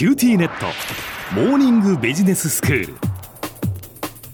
[0.00, 0.64] QTnet。
[1.34, 2.94] モーニングビジネススクール。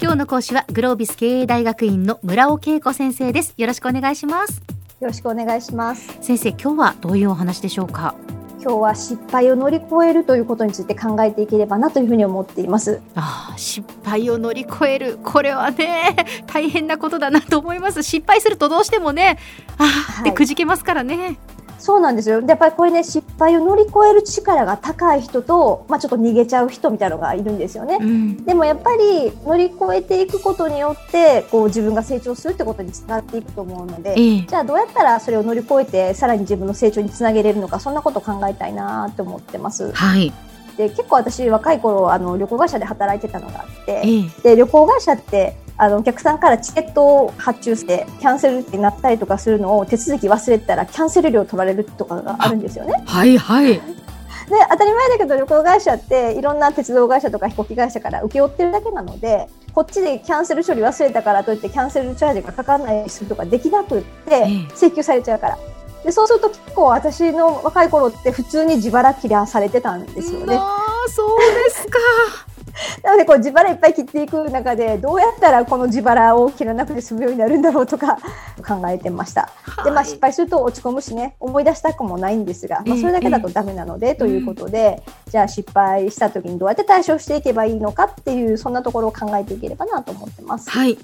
[0.00, 3.52] 今日の講師はグロービス経営大学院の村尾恵子先生です。
[3.56, 4.62] よろしくお願いします。
[5.00, 6.18] よろしくお願いします。
[6.20, 8.14] 先生今日はどういうお話でしょうか？
[8.62, 13.00] 今日は失敗を乗り越えるということについて考えていければなというふうに思っています。
[13.16, 15.18] ああ失敗を乗り越える。
[15.24, 16.14] これはね
[16.46, 18.04] 大変なことだなと思います。
[18.04, 19.36] 失敗するとどうしてもね
[19.78, 19.88] あ
[20.18, 21.38] あってくじけますからね、
[21.78, 22.40] そうなんですよ。
[22.40, 27.98] でやっぱりこれね、失敗を乗り越える力が高い人と、まあちょっと逃げちゃう人みたいなのがいるんですよね。
[28.00, 39.92] うんでもやっぱり乗り越えていくことによって、こう自分が成長するってことにつながっていくと思うので、ええじゃあどうやったらそれを乗り越えて、さらに自分の成長につなげれるのか、そんなことを考えたいなと思ってます。
[39.92, 40.32] はい、
[40.76, 53.02] で、結構私若い頃、あの、旅行会社で働いてたのがあって、ええで旅行会社ってあのお客さんからチケットを発注してキャンセルってなったりとかするのを手続き忘れてたらキャンセル料取られるとかがあるんですよね。
[53.06, 53.80] はいはい
[54.46, 65.58] で当たり前だけど旅行会社っていろんな鉄道会社とか飛行機会社から請け負ってるだけなのでこっちでキャンセル処理忘れたからといってキャンセルチャージがかからないようにするとかできなくってええ請求されちゃうから。
[66.04, 70.54] でそうすると結構私の若い頃って普通に自腹切らされてたんですよね。
[70.56, 70.76] あ
[71.08, 72.45] あそうですかな
[73.16, 78.18] のでこう自腹いっぱい切っていく中でどうやったらこの自腹を切らなくて済むようになるんだろうとか
[78.66, 79.50] 考えてました。
[79.84, 81.36] でまあ、失敗すると落ち込むしね。
[81.40, 90.70] 思い出したくもないんですが、まあ、それだけだとダメなので、ということで、じゃあ失敗した時にどうやって対処していけばいいのかっていうそんなところを考えていければなと思ってます。
[90.70, 90.98] はい。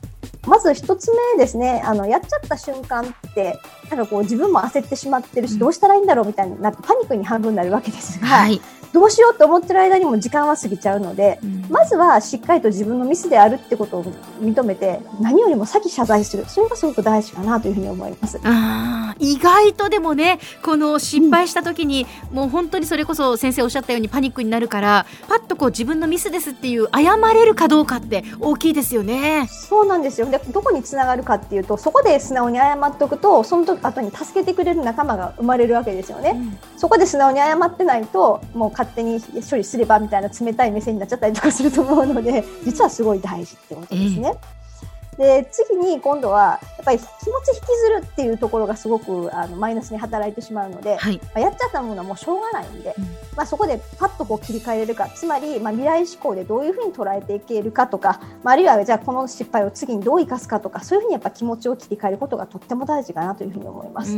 [0.46, 1.82] まず一つ目ですね。
[1.84, 3.58] あのやっちゃった瞬間って
[3.90, 5.58] なんかこう自分も焦ってしまってるし、うん。
[5.60, 8.60] どうしたらいいんだろうみたいになってパニックに半分になるわけですが、はい、
[8.92, 14.04] どうしようと思ってる間にも時間は過ぎちゃうので、うんまずはしっかりと自分のミスであるってことを
[14.40, 18.38] 認めて何よりも先謝罪するそれがすごく大事かなというふうに思います。
[18.44, 29.46] あー意外とでもねこの失敗した時に、もう本当にそれこそ先生おっしゃったようにパニックになるからパッとこう自分のミスですっていう謝れるかどうかって大きいですよね。
[29.48, 36.36] そうなんですよでどこにつながるかっていうとそこで素直に謝っておくとその時後に助けてくれる仲間が生まれるわけですよね。
[36.82, 44.34] そこで素直に謝ってないともう勝手に処理すればみたいな冷たい目線になっちゃったりとかすると思うので 実はすごい大事ってことですね。
[45.16, 53.04] で次に今度はやっぱり気持ち引きずるっていうところがすごくあのマイナスに働いてしまうので、はい、まあ、やっちゃったものはもうしょうがないんで、うん
[53.36, 64.16] まあ、そこでパッとこう切り替えれるかつまり、まあ、未来志向でどういうふうに捉えていけるかとか、まあ、あるいはじゃあこの失敗を次にどう生かすかとかそういうふうにやっぱ気持ちを切り替えることがとっても大事かなというふうに思います。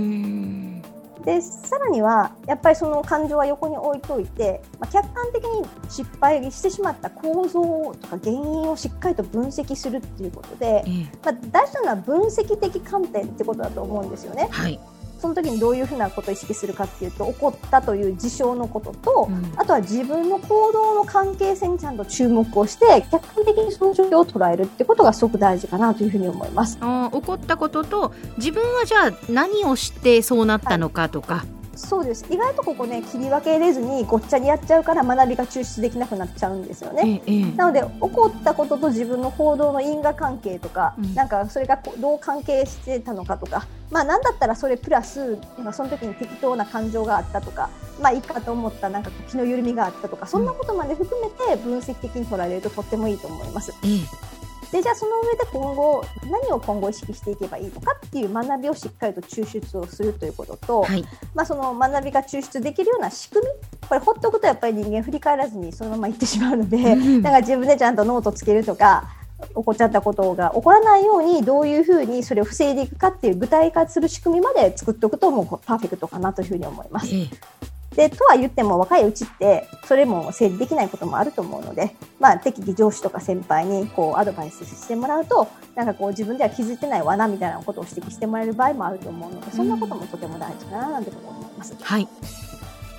[1.26, 7.60] うんでさらにはやっぱりその感情は横に置いといて、まあ、客観的に失敗してしまった構造
[8.00, 14.48] とか原因をしっかりと分析するっていうことで、ええまあ、大事なのは分析的観点ってことだと思うんですよね。
[14.50, 14.78] はい、
[15.24, 26.76] その時にどういうふうなことを意識するかっていうと起こったという事象のことと、うんあとは自分の行動の関係性にちゃんと注目をして客観的にその状況を捉えるってことがすごく大事かなというふうに思います。
[26.76, 31.44] 起こったことと自分はじゃあ何をしてそうなったのかとか、
[31.76, 32.24] そうです。
[32.30, 37.22] 意外とここね切り分けれずにごっちゃにやっちゃうから学びが抽出できなくなっちゃうんですよね。
[37.26, 37.52] ええええ。
[37.56, 41.14] なので起こったことと自分の行動の因果関係とか、うん。
[41.14, 45.38] なんかそれがどう関係してたのかとか、まあなんだったらそれプラス
[45.72, 47.70] その時に適当な感情があったとか、
[48.00, 53.72] まあいいかと思ったなんか気の緩みがあったとか、そんなことまで含めて分析的に捉えれるととってもいいと思います。
[53.84, 54.33] ええ
[54.74, 63.52] でじゃあその上で今後何を今後意識していけばいいのかっていう学びをしっかりと抽出をするということと、はい、まあ、その学びが抽出できるような仕組み
[63.88, 67.22] これほっとくとやっぱり人間振り返らずにそのまま行ってしまうので、うん。
[67.22, 69.14] だから自分でちゃんとノートつけるとか
[69.46, 77.14] 起こっちゃったことが起こらないようにどういうふうにそれを防いでいくかっていう具体化する仕組みまで作っておくともうパーフェクトかなというふうに思います。
[77.14, 77.63] ええ
[77.96, 91.76] でとは言っても若いうちってそれも整理できないこともあると思うので、まあ、適宜上司とか先輩にこうアドバイスしてもらうとなんかこう自分では気づいてない罠みたいなことを指摘してもらえる場合もあると思うのでそんなこともとても大事かななんてこと思います。
[91.80, 92.08] はい、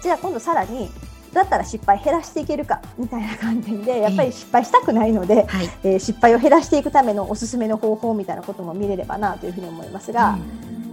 [0.02, 0.90] じゃあ今度さらに
[1.34, 10.38] だったら失敗減らしていけるかみたいな観点でやっぱり失敗したくないので、はい、えー失敗を減らしていくためのおすすめの方法みたいなことも見れればなというふうに思いますが、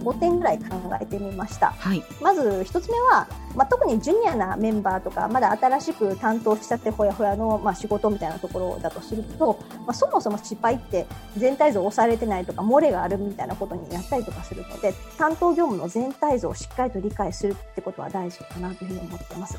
[0.03, 0.65] 5点ぐらい考
[1.01, 1.71] えてみました。
[1.71, 11.05] はい、まず1つ目は、まあ、特にジュニアなメンバーとかまだ新しく担当しちゃってほやほやの、まあ、仕事みたいなところだとすると、まあ、そもそも失敗って
[11.37, 19.57] 全体像押されてないとか漏れがあるみたいなことになったりとかするので担当業務の全体像をしっかりと理解するってことは大事かなというふうに思ってます。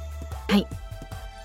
[0.48, 0.66] はい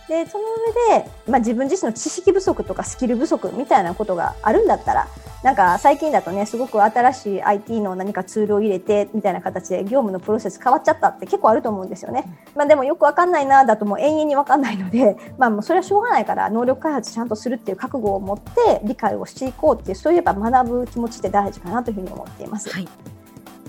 [0.09, 0.43] でその
[0.91, 5.07] 上で、まあ、自分自身の知識不足とかスキル不足みたいなことがあるんだったら
[5.43, 12.25] なんか最近だとね、すごく新しい IT の何かツールを入れてみたいな形で業務のプロセス変わっちゃったって結構あると思うんですよね。
[12.57, 22.69] まあでもよくわかんないなだともう永遠にわかんないので、まあもうそれはしょうがないから能力開発ちゃんとするっていう覚悟を持って理解をしていこうっていう、そういえば学ぶ気持ちって大事かなというふうに思っています。
[22.69, 22.87] はい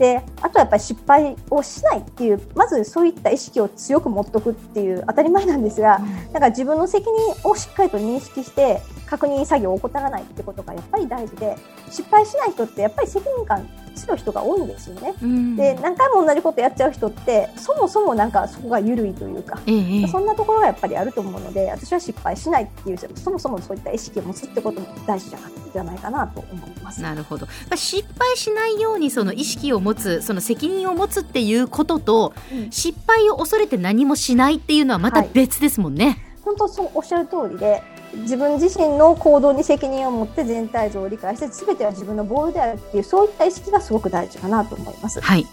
[0.01, 6.01] であとはやっぱり失敗をしないっていうまずそういった意識を強く持っとくっていう当たり前なんですが、
[6.33, 11.55] だから自分の責任をしっかりと認識して確認作業を怠らないってことがやっぱり大事で
[11.91, 13.69] 失敗しない人ってやっぱり責任感
[14.11, 15.15] 強い人が多いんですよね。
[15.23, 19.61] うんで何回も同じことやっちゃう人ってそもそもなんかそこが緩いというか。
[19.67, 25.39] えそんなところがやっぱりあると思うので私は失敗しないっていうそもそもそういった意識を持つってことも大事じゃ
[25.73, 27.03] じゃないかなと思います。
[27.03, 36.19] なるほど、まあ、失敗しないようにその意識を持つその責任を持つっていうこととうん失敗を恐れて何もしないっていうのはまたはい別ですもんね。
[36.43, 37.83] 本当そうおっしゃる通りで
[38.15, 45.21] 自分自身の行動に責任を持って全体像を理解して全ては自分のボールであるっていうそういった意識がすごく大事かなと思います。
[45.21, 45.47] はい、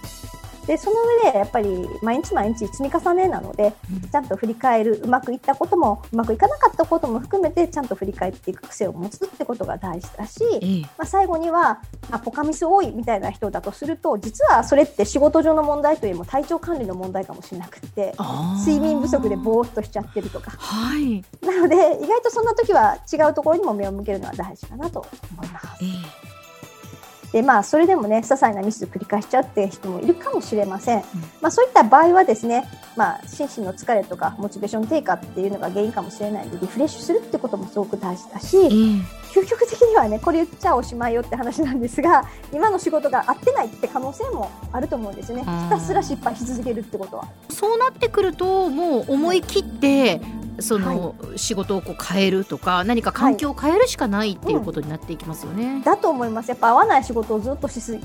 [0.67, 4.09] でその上でやっぱり毎日毎日積み重ねなのでうん。
[4.09, 10.81] ちゃんと振り返るうまくいったこともうまくいかなかったことも含めてちゃんと振り返っていく癖を持つってことが大事だし、ええ。
[10.81, 18.13] まあ、最後には、まあ、ポカミス多いみたいな人だとすると実はそれって仕事上の問題というよりも体調管理の問題かもしれなくって
[18.59, 20.51] 睡眠不足でぼーっとしちゃってるとか。
[20.51, 25.05] はい、なので意外とそんな時は違うところにも目を向けるのは大事かなと
[25.35, 25.67] 思います。
[25.81, 25.85] え
[26.33, 26.36] え
[27.31, 31.03] でまあそれでもね些細なミス繰り返しちゃうっていう人もいるかもしれません。
[31.41, 32.65] まあそういった場合はですね、
[32.95, 45.44] まあ心身の疲れとかモチベーション低下っていうのが原因かもしれないのでリフレッシュするってこともすごく大事だし、ええ究極的にはねこれ言っちゃおしまいよって話なんですが今の仕事が合ってないって可能性もあると思うんですよね。
[45.44, 47.27] ひたすら失敗し続けるってことは。
[47.50, 50.21] そうなってくるともう思い切って
[50.59, 55.81] その仕事をこう変えるとか何か環境を変えるしかないっていうことになっていきますよね。
[55.83, 56.50] だと思います。
[56.50, 58.00] やっぱ合わない仕事をずっとし続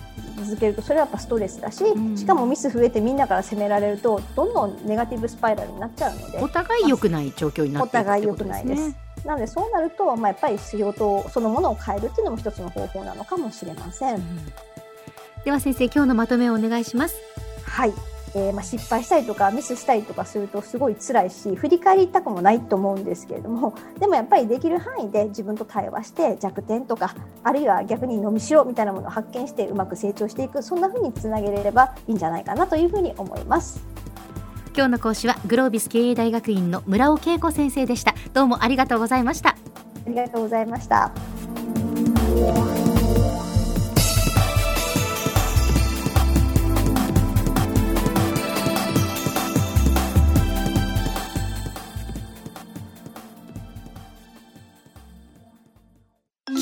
[0.58, 2.16] けるとそれはやっぱストレスだし、うん。
[2.16, 6.38] しかもミス増えてみんなから責められるとどんどんネガティブスパイラルになっちゃうので。
[6.38, 8.88] お互い良くない状況になっていくお互いってこと良くないです。
[8.88, 8.96] ね。
[9.24, 14.16] なのでそうなると、まあ、やっぱり仕事そのものを変えるっていうのも一つの方法なのかもしれません。
[14.16, 14.52] うん。
[15.44, 17.16] では先生今日のまとめをお願いします。
[17.64, 33.84] はいえーまあ、失敗したりとかミスしたりとかするとすごい辛いし振り返りたくもないと思うんですけれどもでもやっぱりできる範囲で自分と対話して弱点とかあるいは逆に伸びしろみたいなものを発見してうまく成長していくそんな風につなげれればいいんじゃないかなというふうに思います。
[34.74, 38.14] 今日の講師はグロービス経営大学院の村尾恵子先生でした。
[38.32, 39.50] どうもありがとうございました。
[39.50, 39.56] あ
[40.08, 41.12] りがとうございました。